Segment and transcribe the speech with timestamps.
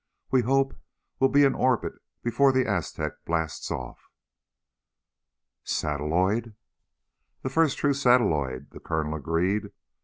[0.31, 0.75] we hope...
[1.19, 1.93] will be in orbit
[2.23, 4.09] before the Aztec blasts off."
[5.63, 6.55] "Satelloid?"
[7.43, 9.69] "The first true satelloid," the Colonel agreed.